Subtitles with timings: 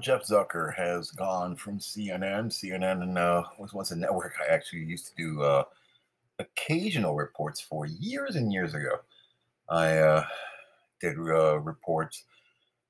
[0.00, 2.46] Jeff Zucker has gone from CNN.
[2.46, 5.64] CNN uh, was once a network I actually used to do uh,
[6.38, 8.96] occasional reports for years and years ago.
[9.68, 10.26] I uh,
[11.00, 12.24] did uh, reports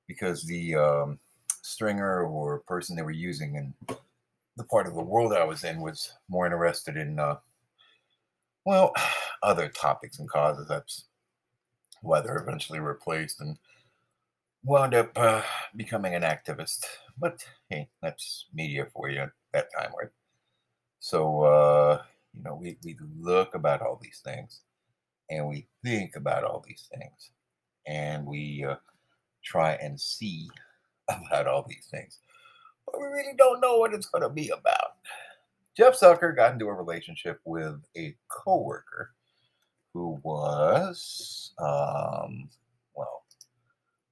[0.07, 1.19] because the um,
[1.61, 3.73] stringer or person they were using in
[4.57, 7.37] the part of the world I was in was more interested in, uh,
[8.65, 8.93] well,
[9.43, 10.67] other topics and causes.
[10.67, 11.05] That's
[12.01, 13.57] why they're eventually replaced and
[14.65, 15.41] wound up uh,
[15.75, 16.85] becoming an activist.
[17.17, 20.09] But hey, that's media for you at that time, right?
[20.99, 22.01] So, uh,
[22.33, 24.61] you know, we, we look about all these things
[25.29, 27.29] and we think about all these things
[27.85, 28.75] and we uh,
[29.43, 30.49] try and see
[31.09, 32.19] about all these things.
[32.85, 34.95] But we really don't know what it's going to be about.
[35.77, 39.11] Jeff Zucker got into a relationship with a coworker
[39.93, 42.49] who was, um,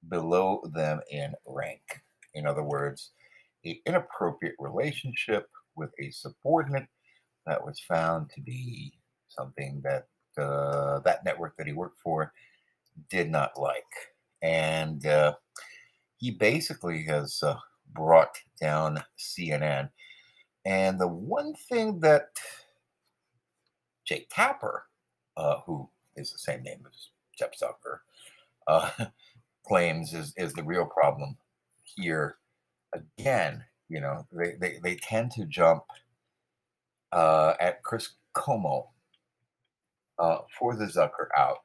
[0.09, 1.81] below them in rank.
[2.33, 3.11] In other words,
[3.65, 6.87] an inappropriate relationship with a subordinate
[7.45, 8.93] that was found to be
[9.27, 10.07] something that
[10.41, 12.33] uh, that network that he worked for
[13.09, 13.83] did not like.
[14.41, 15.33] And uh,
[16.17, 17.55] he basically has uh,
[17.93, 19.89] brought down CNN.
[20.65, 22.29] And the one thing that
[24.05, 24.85] Jake Tapper,
[25.37, 27.99] uh, who is the same name as Jeff Zucker,
[28.67, 28.89] uh,
[29.65, 31.37] claims is, is the real problem
[31.83, 32.37] here.
[32.93, 35.83] Again, you know, they, they, they tend to jump
[37.11, 38.87] uh, at Chris Cuomo
[40.19, 41.59] uh, for the Zucker out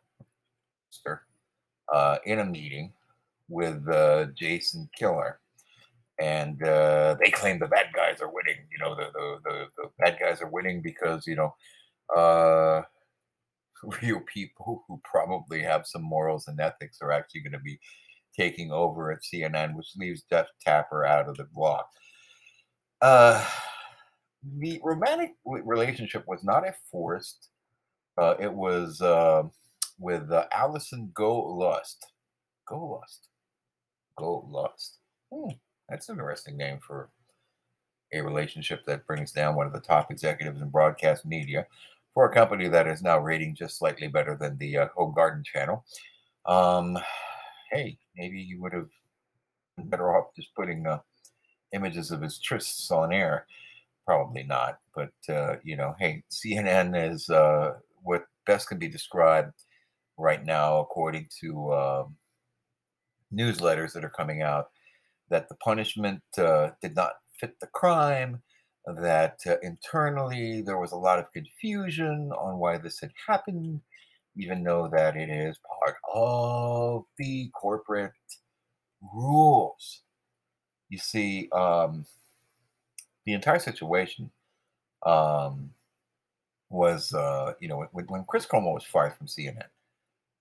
[1.93, 2.93] uh, in a meeting
[3.49, 5.35] with uh, Jason Kilar.
[6.21, 8.57] And uh, they claim the bad guys are winning.
[8.73, 11.55] You know, the, the, the, the bad guys are winning because, you know,
[12.15, 12.83] uh,
[14.03, 17.79] real people who probably have some morals and ethics are actually going to be
[18.37, 21.89] taking over at CNN, which leaves Jeff Tapper out of the block.
[23.01, 23.45] Uh,
[24.59, 27.51] the romantic relationship was not a forced.
[28.17, 29.43] Uh, it was uh,
[29.99, 31.97] with uh, Allison Gollust.
[32.67, 33.29] Go Lust.
[34.17, 34.99] Go Lust.
[35.33, 35.51] Hmm,
[35.89, 37.11] that's an interesting name for
[38.13, 41.67] a relationship that brings down one of the top executives in broadcast media
[42.15, 45.45] for a company that is now rating just slightly better than the uh, Home Garden
[45.45, 45.85] channel.
[46.47, 46.99] Um,
[47.71, 48.89] hey, maybe he would have
[49.77, 50.99] been better off just putting uh,
[51.73, 53.47] images of his trysts on air.
[54.07, 59.53] Probably not, but uh, you know, hey, CNN is uh, what best can be described
[60.17, 62.17] right now, according to um,
[63.33, 64.71] newsletters that are coming out,
[65.29, 68.43] that the punishment uh, did not fit the crime,
[68.97, 73.81] that uh, internally there was a lot of confusion on why this had happened,
[74.37, 78.13] even though that it is part of the corporate
[79.15, 80.03] rules.
[80.89, 82.07] You see, um,
[83.27, 84.31] the entire situation
[85.05, 85.71] um,
[86.71, 89.67] was, uh, you know, when, when Chris Cuomo was fired from CNN,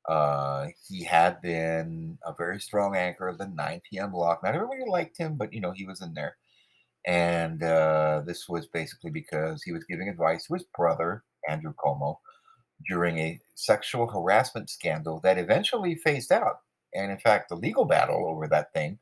[0.08, 4.12] uh, he had been a very strong anchor of the 9 p.m.
[4.12, 4.42] block.
[4.42, 6.38] Not everybody liked him, but you know he was in there.
[7.06, 12.18] And uh, this was basically because he was giving advice to his brother Andrew Cuomo
[12.88, 16.60] during a sexual harassment scandal that eventually phased out.
[16.94, 19.00] And in fact, the legal battle over that thing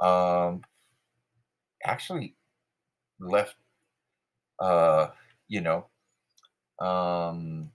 [0.00, 0.62] um,
[1.84, 2.34] actually
[3.20, 3.56] left,
[4.60, 5.08] uh,
[5.48, 5.86] you know,
[6.80, 7.70] um,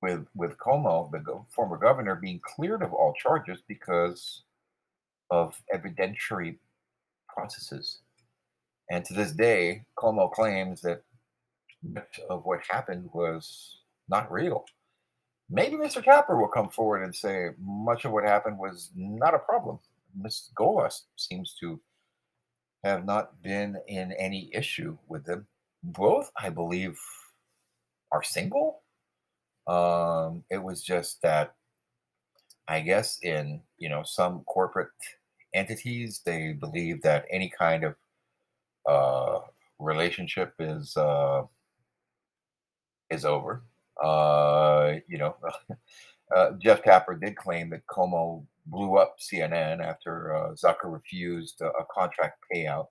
[0.00, 4.42] with with Cuomo, the go- former governor, being cleared of all charges because
[5.30, 6.58] of evidentiary
[7.28, 8.00] processes.
[8.90, 11.02] And to this day, Cuomo claims that
[11.82, 13.78] much of what happened was
[14.08, 14.64] not real.
[15.50, 16.02] Maybe Mr.
[16.02, 19.78] Tapper will come forward and say much of what happened was not a problem.
[20.14, 20.50] Ms.
[20.58, 21.80] Gollust seems to
[22.84, 25.46] have not been in any issue with them.
[25.82, 26.98] Both, I believe,
[28.12, 28.82] are single.
[29.66, 31.54] Um, it was just that
[32.68, 34.88] I guess in you know some corporate
[35.54, 37.94] entities they believe that any kind of
[38.86, 39.40] uh,
[39.78, 41.42] relationship is uh,
[43.10, 43.64] is over.
[44.02, 45.36] Uh, you know,
[46.36, 51.70] uh, Jeff Tapper did claim that Cuomo blew up CNN after uh, Zucker refused a,
[51.92, 52.86] contract payout,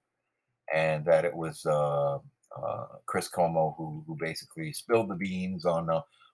[0.74, 5.90] and that it was uh, uh, Chris Cuomo who, who basically spilled the beans on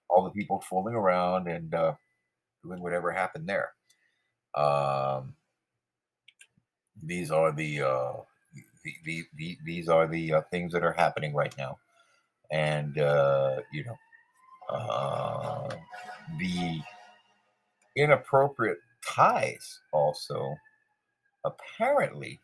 [0.10, 1.94] all the people fooling around and uh,
[2.64, 3.74] doing whatever happened there.
[4.56, 5.34] Um,
[7.04, 8.14] these are the, uh,
[8.88, 11.78] the, the, the, these are the uh, things that are happening right now,
[12.52, 13.98] and uh, you know.
[14.70, 15.70] Uh,
[16.40, 16.82] the
[17.96, 20.56] inappropriate ties also
[21.46, 22.40] apparently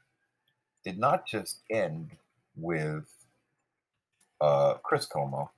[0.85, 2.11] did not just end
[2.55, 3.05] with
[4.39, 5.49] uh, Chris Cuomo,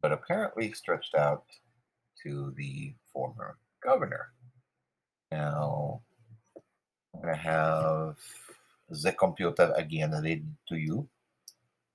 [0.00, 1.44] but apparently stretched out
[2.22, 4.32] to the former governor.
[5.32, 6.00] Now,
[7.14, 8.16] I'm to have
[9.02, 11.08] the computer again read to you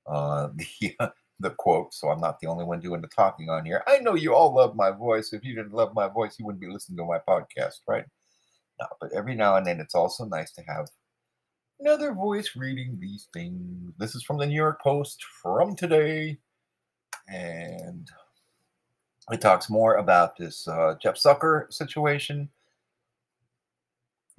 [0.07, 3.83] uh, the the quote, so I'm not the only one doing the talking on here.
[3.87, 5.33] I know you all love my voice.
[5.33, 8.05] If you didn't love my voice, you wouldn't be listening to my podcast, right?
[8.79, 10.87] No, but every now and then it's also nice to have
[11.79, 13.93] another voice reading these things.
[13.99, 16.39] This is from the New York Post from today,
[17.27, 18.09] and
[19.31, 22.49] it talks more about this uh, Jeff Zucker situation.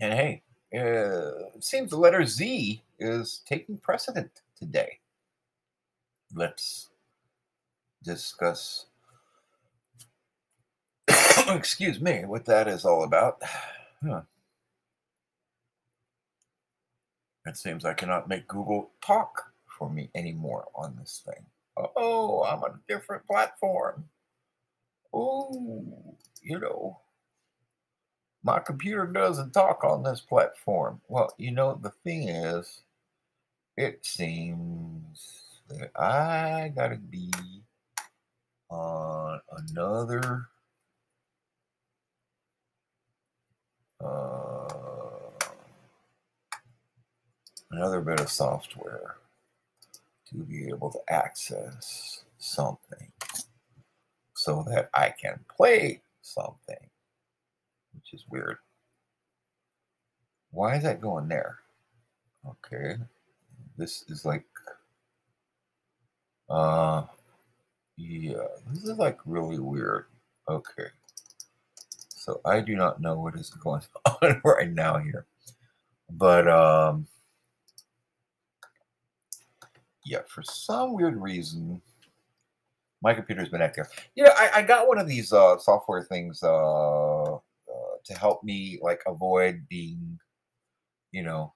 [0.00, 0.42] And hey,
[0.74, 4.98] uh, it seems the letter Z is taking precedent today.
[6.34, 6.90] Let's
[8.02, 8.86] discuss,
[11.48, 13.42] excuse me, what that is all about.
[14.00, 14.20] Huh.
[17.44, 21.44] It seems I cannot make Google talk for me anymore on this thing.
[21.96, 24.04] Oh, I'm on a different platform.
[25.12, 27.00] Oh, you know,
[28.42, 31.00] my computer doesn't talk on this platform.
[31.08, 32.82] Well, you know, the thing is,
[33.76, 37.30] it seems that I gotta be
[38.70, 39.40] on
[39.70, 40.48] another
[44.04, 44.68] uh,
[47.70, 49.16] another bit of software
[50.30, 53.10] to be able to access something
[54.34, 56.76] so that I can play something,
[57.94, 58.56] which is weird.
[60.50, 61.58] Why is that going there?
[62.46, 62.96] Okay.
[63.76, 64.46] This is like,
[66.48, 67.04] uh,
[67.96, 70.06] yeah, this is like really weird.
[70.48, 70.88] Okay.
[72.08, 73.82] So I do not know what is going
[74.22, 75.26] on right now here.
[76.10, 77.06] But, um,
[80.04, 81.82] yeah, for some weird reason,
[83.02, 83.84] my computer's been acting.
[84.14, 87.36] You know, I, I got one of these uh, software things uh,
[88.08, 90.18] to help me like avoid being,
[91.12, 91.54] you know,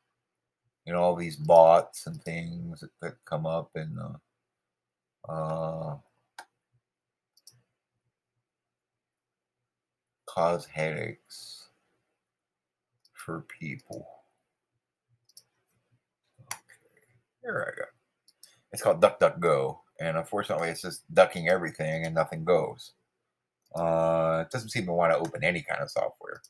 [0.85, 3.99] you know all these bots and things that, that come up and
[5.29, 5.97] uh, uh,
[10.27, 11.69] cause headaches
[13.15, 14.07] for people.
[16.41, 16.59] Okay,
[17.43, 17.87] here I go.
[18.73, 22.93] It's called DuckDuckGo, and unfortunately, it's just ducking everything and nothing goes.
[23.75, 26.43] Uh, it doesn't seem to want to open any kind of software,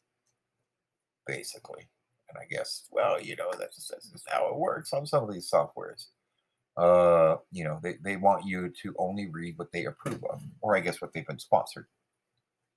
[1.27, 1.89] basically.
[2.29, 5.33] And I guess, well, you know, that's that's just how it works on some of
[5.33, 6.07] these softwares.
[6.77, 10.77] Uh, you know, they, they want you to only read what they approve of, or
[10.77, 11.87] I guess what they've been sponsored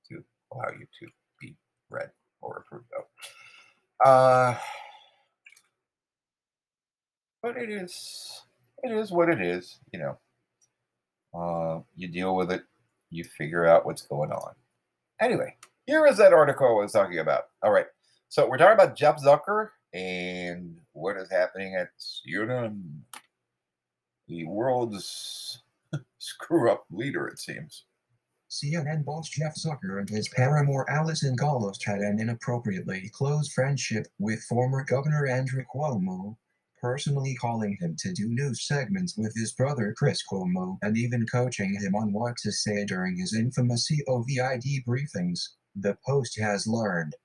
[0.10, 1.08] to allow you to
[1.40, 1.56] be
[1.90, 2.12] read
[2.42, 3.06] or approved of.
[4.06, 4.58] Uh,
[7.42, 8.42] but it is
[8.84, 10.18] it is what it is, you know.
[11.34, 12.64] Uh, you deal with it,
[13.16, 14.54] you figure out what's going on.
[15.22, 17.46] Anyway, here is that article I was talking about.
[17.64, 17.88] All right,
[18.30, 22.82] so we're talking about Jeff Zucker and what is happening at CNN,
[24.28, 25.62] the world's
[26.18, 27.86] screw up leader, it seems.
[28.50, 34.44] CNN boss Jeff Zucker and his paramour Allison Gollust had an inappropriately close friendship with
[34.44, 36.38] former Governor Andrew Cuomo,
[36.82, 41.74] personally calling him to do news segments with his brother Chris Cuomo and even coaching
[41.74, 45.40] him on what to say during his infamous COVID briefings,
[45.76, 47.16] the Post has learned.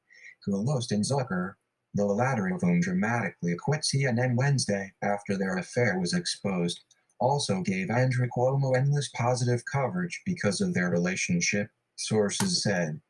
[0.46, 1.54] Gollust and Zucker,
[1.94, 6.80] the latter of whom dramatically quit CNN Wednesday after their affair was exposed,
[7.20, 13.00] also gave Andrew Cuomo endless positive coverage because of their relationship, sources said.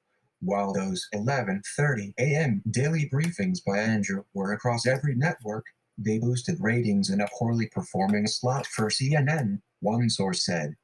[0.41, 2.63] While those 11:30 a.m.
[2.71, 5.67] daily briefings by Andrew were across every network,
[6.01, 10.75] they boosted ratings in a poorly performing slot for CNN, one source said.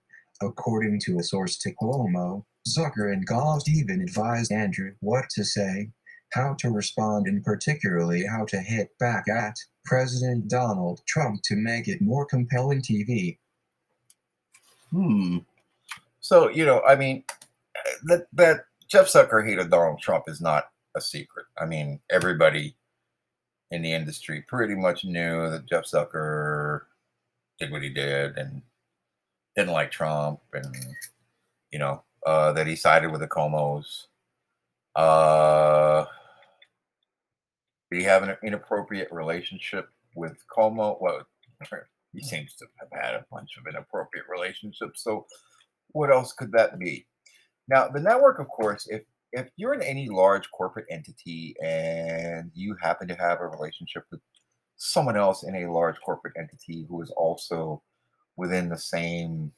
[0.42, 5.90] According to a source to Cuomo, Zucker and Gollust even advised Andrew what to say,
[6.32, 9.56] how to respond, and particularly how to hit back at
[9.86, 13.38] President Donald Trump to make it more compelling TV.
[14.90, 15.38] Hmm.
[16.20, 17.24] So, you know, I mean,
[18.04, 20.64] that, that Jeff Zucker hated Donald Trump is not
[20.96, 21.46] a secret.
[21.58, 22.76] I mean, everybody
[23.70, 26.82] in the industry pretty much knew that Jeff Zucker
[27.58, 28.62] did what he did and
[29.56, 30.76] didn't like Trump and,
[31.72, 34.06] you know, uh, that he sided with the Cuomos.
[34.94, 36.04] Uh,
[37.90, 41.00] did he have an inappropriate relationship with Cuomo?
[41.00, 41.22] Well,
[42.12, 45.02] he seems to have had a bunch of inappropriate relationships.
[45.02, 45.26] So,
[45.92, 47.06] what else could that be?
[47.68, 49.02] Now, the network, of course, if
[49.36, 54.20] if you're in any large corporate entity and you happen to have a relationship with
[54.76, 57.82] someone else in a large corporate entity who is also
[58.36, 59.52] within the same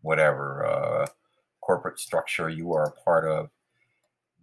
[0.00, 1.06] whatever uh,
[1.60, 3.48] corporate structure you are a part of,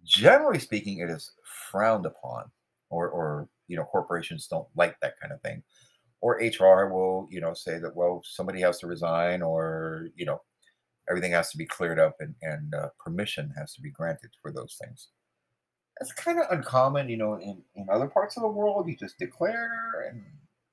[0.02, 1.32] generally speaking, it is
[1.70, 2.50] frowned upon,
[2.88, 5.62] or, or you know, corporations don't like that kind of thing.
[6.22, 10.40] Or HR will, you know, say that well, somebody has to resign, or you know,
[11.10, 14.52] everything has to be cleared up, and and uh, permission has to be granted for
[14.52, 15.08] those things.
[15.98, 18.88] That's kind of uncommon, you know, in in other parts of the world.
[18.88, 20.22] You just declare, and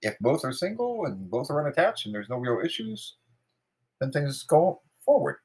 [0.02, 3.16] if both are single and both are unattached, and there's no real issues,
[4.00, 5.38] then things go forward.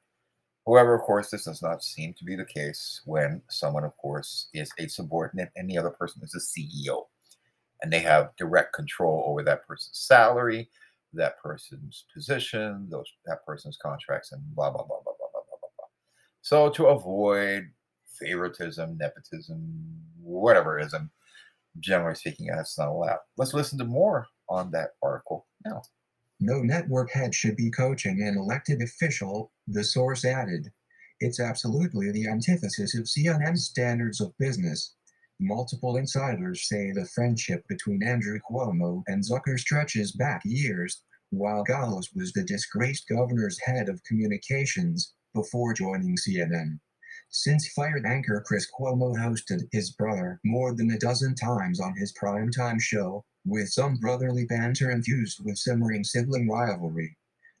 [0.65, 4.47] However, of course, this does not seem to be the case when someone, of course,
[4.53, 7.07] is a subordinate and the other person is a CEO.
[7.81, 10.69] And they have direct control over that person's salary,
[11.13, 15.69] that person's position, those that person's contracts, and blah blah blah blah blah blah blah
[15.77, 15.87] blah.
[16.41, 17.69] So to avoid
[18.19, 19.61] favoritism, nepotism,
[20.21, 21.11] whatever ism,
[21.79, 23.19] generally speaking, that's not allowed.
[23.37, 25.81] Let's listen to more on that article now.
[26.39, 30.71] No network head should be coaching an elected official, the source added.
[31.19, 34.95] It's absolutely the antithesis of CNN's standards of business.
[35.45, 42.15] Multiple insiders say the friendship between Andrew Cuomo and Zucker stretches back years, while Gollust
[42.15, 46.79] was the disgraced governor's head of communications before joining CNN.
[47.29, 52.13] Since fired anchor Chris Cuomo hosted his brother more than a dozen times on his
[52.13, 57.17] primetime show, with some brotherly banter infused with simmering sibling rivalry.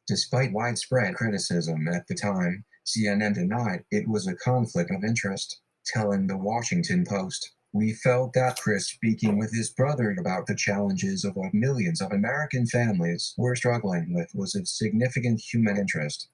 [0.07, 6.27] Despite widespread criticism at the time, CNN denied it was a conflict of interest, telling
[6.27, 7.52] the Washington Post.
[7.73, 12.11] We felt that Chris speaking with his brother about the challenges of what millions of
[12.11, 16.29] American families were struggling with was of significant human interest.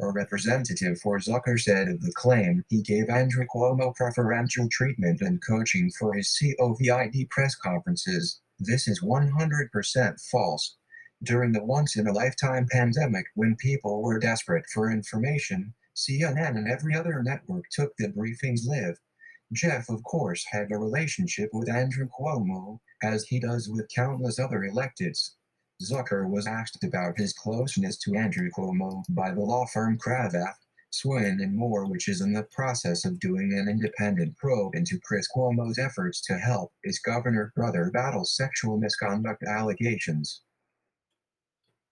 [0.00, 5.42] A representative for Zucker said of the claim he gave Andrew Cuomo preferential treatment and
[5.42, 10.76] coaching for his COVID press conferences this is 100% false.
[11.22, 16.68] During the once in a lifetime pandemic, when people were desperate for information, CNN and
[16.68, 18.98] every other network took the briefings live.
[19.52, 24.60] Jeff, of course, had a relationship with Andrew Cuomo, as he does with countless other
[24.60, 25.30] electeds.
[25.82, 30.54] Zucker was asked about his closeness to Andrew Cuomo by the law firm Cravath,
[30.90, 35.26] Swaine and Moore, which is in the process of doing an independent probe into Chris
[35.34, 40.42] Cuomo's efforts to help his governor brother battle sexual misconduct allegations.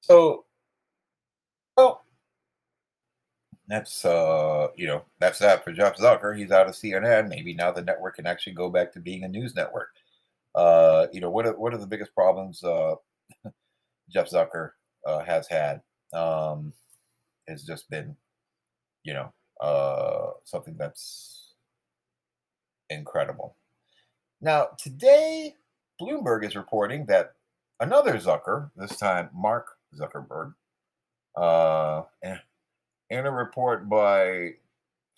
[0.00, 0.44] So,
[1.76, 2.04] well,
[3.68, 6.36] that's uh, you know, that's that for Jeff Zucker.
[6.36, 7.28] He's out of CNN.
[7.28, 9.90] Maybe now the network can actually go back to being a news network.
[10.54, 12.94] Uh, you know, what are what are the biggest problems uh,
[14.10, 14.70] Jeff Zucker
[15.06, 15.82] uh, has had?
[16.12, 16.72] Um,
[17.46, 18.16] has just been
[19.08, 21.54] you know, uh, something that's
[22.90, 23.56] incredible.
[24.42, 25.54] Now, today,
[25.98, 27.32] Bloomberg is reporting that
[27.80, 29.66] another Zucker, this time Mark
[29.98, 30.52] Zuckerberg,
[31.36, 32.02] uh,
[33.10, 34.52] in a report by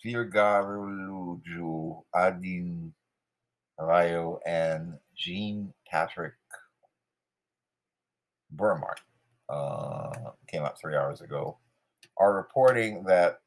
[0.04, 2.92] Virgaruju Adin
[3.78, 6.35] Rayo and Jean Patrick
[8.50, 9.00] Burmark,
[9.49, 10.11] uh,
[10.49, 11.59] came out three hours ago,
[12.16, 13.40] are reporting that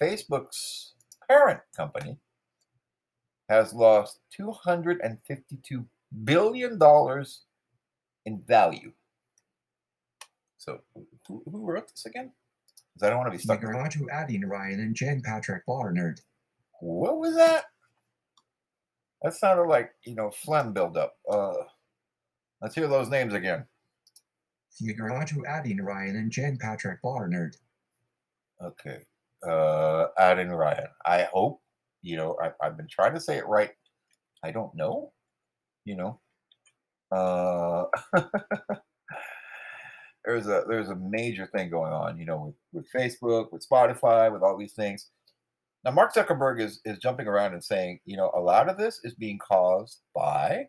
[0.00, 0.94] Facebook's
[1.28, 2.18] parent company
[3.48, 5.84] has lost $252
[6.24, 6.78] billion
[8.24, 8.92] in value.
[10.58, 10.80] So,
[11.28, 12.32] who, who wrote this again?
[12.96, 13.60] Because I don't want to be stuck.
[13.60, 16.18] Raju Adin Ryan and Jen Patrick Barnard.
[16.80, 17.64] What was that?
[19.22, 21.14] That sounded like, you know, phlegm buildup.
[21.30, 21.52] Uh,
[22.62, 23.66] let's hear those names again.
[24.82, 27.56] Raju Adin Ryan and Jen Patrick Barnard.
[28.62, 29.02] Okay.
[29.46, 30.88] Uh, Adin Ryan.
[31.04, 31.60] I hope,
[32.00, 33.72] you know, I, I've been trying to say it right.
[34.42, 35.12] I don't know,
[35.84, 36.20] you know.
[37.12, 37.84] Uh,
[40.26, 44.30] there's a there's a major thing going on, you know, with, with Facebook, with Spotify,
[44.30, 45.10] with all these things.
[45.84, 49.00] Now, Mark Zuckerberg is is jumping around and saying, you know, a lot of this
[49.04, 50.68] is being caused by,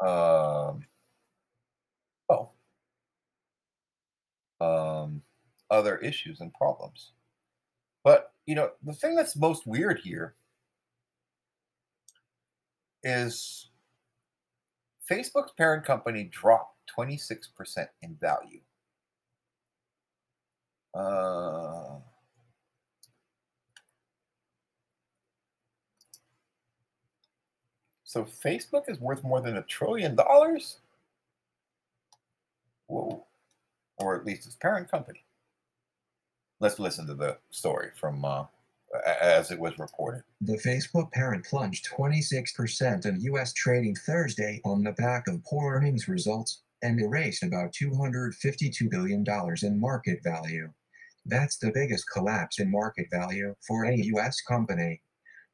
[0.00, 0.84] um,
[2.28, 2.50] oh,
[4.60, 5.22] um,
[5.70, 7.12] other issues and problems.
[8.02, 10.34] But, you know, the thing that's most weird here
[13.04, 13.70] is
[15.08, 18.60] Facebook's parent company dropped 26% in value.
[20.94, 21.98] Uh,
[28.04, 30.78] so Facebook is worth more than a trillion dollars?
[32.86, 33.24] Whoa.
[33.98, 35.24] Or at least its parent company
[36.60, 38.44] let's listen to the story from uh,
[39.20, 40.22] as it was reported.
[40.42, 43.52] The Facebook parent plunged 26% in U.S.
[43.52, 49.24] trading Thursday on the back of poor earnings results and erased about $252 billion
[49.62, 50.72] in market value.
[51.26, 54.40] That's the biggest collapse in market value for any U.S.
[54.40, 55.02] company.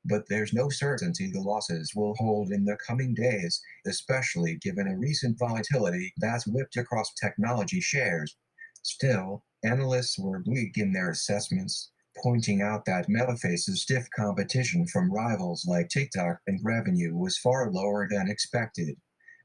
[0.04, 4.96] But there's no certainty the losses will hold in the coming days, especially given a
[4.96, 8.36] recent volatility that's whipped across technology shares.
[8.82, 11.90] Still, analysts were bleak in their assessments,
[12.22, 17.72] pointing out that Meta faces stiff competition from rivals like TikTok and revenue was far
[17.72, 18.96] lower than expected.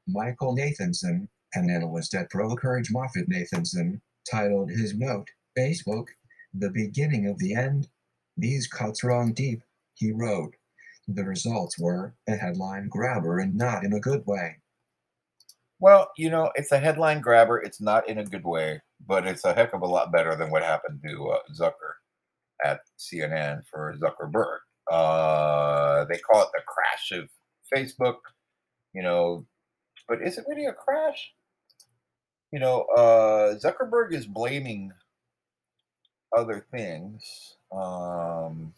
[0.06, 5.28] Michael Nathanson, an analyst at brokerage MoffettNathanson, titled his note,
[5.58, 6.06] Facebook,
[6.54, 7.88] the beginning of the end.
[8.36, 9.62] These cuts run deep,
[9.94, 10.54] he wrote.
[11.08, 14.58] The results were a headline grabber and not in a good way.
[15.80, 17.58] Well, you know, it's a headline grabber.
[17.58, 20.50] It's not in a good way, but it's a heck of a lot better than
[20.50, 21.94] what happened to uh, Zucker
[22.64, 24.58] at CNN for Zuckerberg.
[24.90, 27.28] Uh, they call it the crash of
[27.74, 28.18] Facebook,
[28.94, 29.44] you know,
[30.08, 31.32] but is it really a crash?
[32.52, 34.92] You know, uh, Zuckerberg is blaming
[36.36, 37.56] other things.
[37.70, 38.74] Um,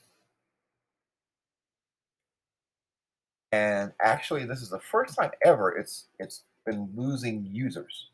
[3.53, 8.09] and actually, this is the first time ever it's it's been losing users.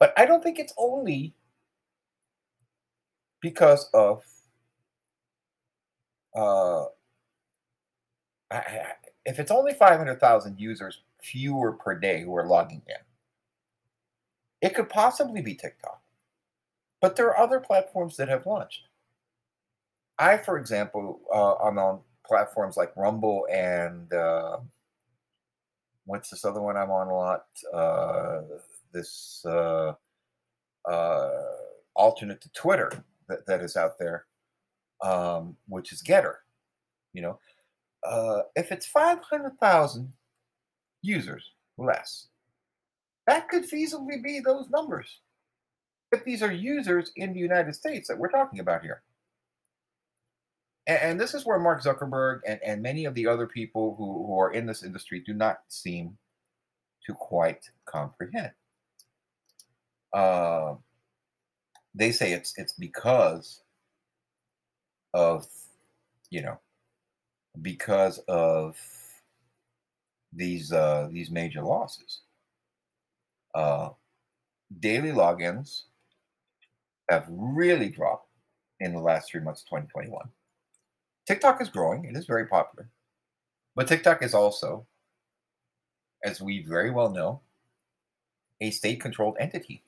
[0.00, 1.34] But I don't think it's only
[3.40, 4.22] because of
[6.34, 6.86] uh,
[9.24, 12.96] if it's only 500,000 users fewer per day who are logging in,
[14.60, 16.00] it could possibly be TikTok.
[17.00, 18.82] But there are other platforms that have launched.
[20.18, 24.58] I, for example, uh, I'm on platforms like Rumble and uh,
[26.04, 27.44] what's this other one I'm on a lot?
[27.72, 28.40] Uh,
[28.92, 29.92] this uh,
[30.88, 31.30] uh,
[31.94, 32.90] alternate to Twitter
[33.28, 34.26] that, that is out there,
[35.02, 36.34] um, which is Gettr.
[37.12, 37.38] You know,
[38.04, 40.12] uh, if it's 500,000
[41.02, 42.28] users less,
[43.28, 45.20] that could feasibly be those numbers.
[46.10, 49.02] But these are users in the United States that we're talking about here.
[50.86, 54.26] And, and this is where Mark Zuckerberg and, and many of the other people who,
[54.26, 56.16] who are in this industry do not seem
[57.06, 58.52] to quite comprehend.
[60.14, 60.76] Uh,
[61.94, 63.60] they say it's it's because
[65.12, 65.46] of
[66.30, 66.58] you know
[67.60, 68.78] because of
[70.32, 72.20] these uh, these major losses.
[73.54, 73.90] Uh,
[74.80, 75.84] daily logins
[77.10, 78.28] have really dropped
[78.80, 80.28] in the last three months of 2021.
[81.26, 82.88] TikTok is growing, it is very popular.
[83.74, 84.86] But TikTok is also,
[86.24, 87.40] as we very well know,
[88.60, 89.82] a state controlled entity.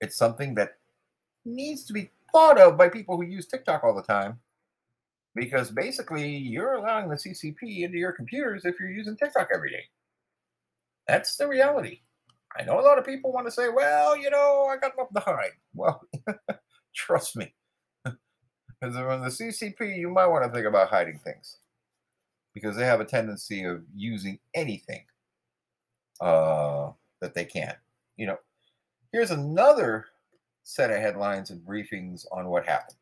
[0.00, 0.78] It's something that
[1.44, 4.40] needs to be thought of by people who use TikTok all the time
[5.34, 9.84] because basically you're allowing the CCP into your computers if you're using TikTok every day.
[11.08, 12.00] That's the reality.
[12.58, 15.14] I know a lot of people want to say, well, you know, I got nothing
[15.14, 15.52] to hide.
[15.74, 16.02] Well,
[16.94, 17.54] trust me.
[18.80, 21.58] Because on the CCP, you might want to think about hiding things
[22.52, 25.04] because they have a tendency of using anything
[26.20, 27.74] uh, that they can.
[28.16, 28.36] You know,
[29.12, 30.06] here's another
[30.64, 32.98] set of headlines and briefings on what happened.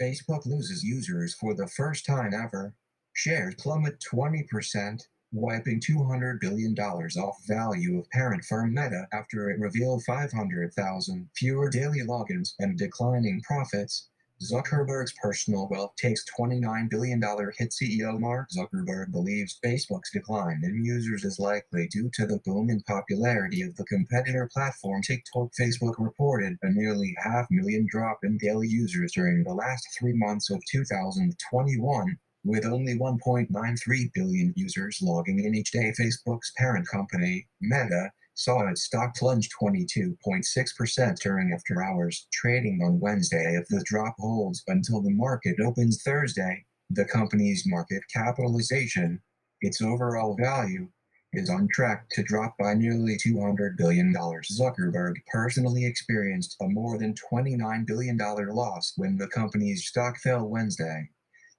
[0.00, 2.74] Facebook loses users for the first time ever.
[3.14, 5.00] Shares plummet 20%
[5.34, 12.00] wiping $200 billion off value of parent firm Meta after it revealed 500,000 fewer daily
[12.00, 14.08] logins and declining profits.
[14.42, 17.20] Zuckerberg's personal wealth takes $29 billion
[17.56, 22.68] hit CEO Mark Zuckerberg believes Facebook's decline in users is likely due to the boom
[22.68, 25.50] in popularity of the competitor platform TikTok.
[25.58, 30.50] Facebook reported a nearly half million drop in daily users during the last three months
[30.50, 38.10] of 2021 with only 1.93 billion users logging in each day, Facebook's parent company, Meta,
[38.34, 44.62] saw its stock plunge 22.6% during after hours trading on Wednesday if the drop holds
[44.66, 46.64] until the market opens Thursday.
[46.90, 49.22] The company's market capitalization,
[49.62, 50.88] its overall value,
[51.32, 54.12] is on track to drop by nearly $200 billion.
[54.12, 61.08] Zuckerberg personally experienced a more than $29 billion loss when the company's stock fell Wednesday.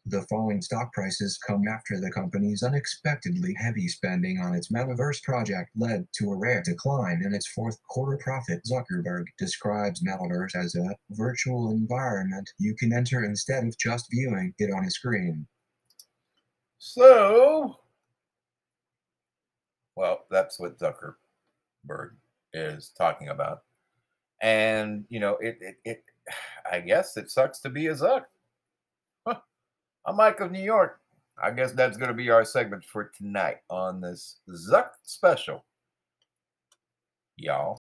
[0.07, 5.71] The falling stock prices come after the company's unexpectedly heavy spending on its metaverse project
[5.75, 8.61] led to a rare decline in its fourth quarter profit.
[8.69, 14.71] Zuckerberg describes metaverse as a virtual environment you can enter instead of just viewing it
[14.71, 15.47] on a screen.
[16.77, 17.77] So,
[19.95, 22.11] well, that's what Zuckerberg
[22.53, 23.63] is talking about.
[24.39, 26.03] And, you know, it, it, it
[26.71, 28.25] I guess it sucks to be a Zuck
[30.07, 30.99] I'm Mike of New York.
[31.41, 35.65] I guess that's going to be our segment for tonight on this Zuck special.
[37.37, 37.79] Y'all.